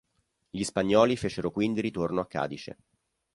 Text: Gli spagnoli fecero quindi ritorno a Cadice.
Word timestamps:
Gli 0.49 0.63
spagnoli 0.63 1.15
fecero 1.15 1.51
quindi 1.51 1.79
ritorno 1.79 2.21
a 2.21 2.25
Cadice. 2.25 2.77